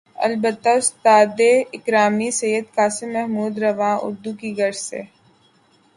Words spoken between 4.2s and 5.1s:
کی غرض سے